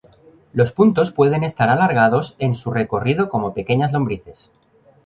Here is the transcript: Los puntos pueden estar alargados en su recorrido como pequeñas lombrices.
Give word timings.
Los 0.51 0.71
puntos 0.71 1.11
pueden 1.11 1.43
estar 1.43 1.69
alargados 1.69 2.35
en 2.39 2.55
su 2.55 2.71
recorrido 2.71 3.29
como 3.29 3.53
pequeñas 3.53 3.91
lombrices. 3.93 4.51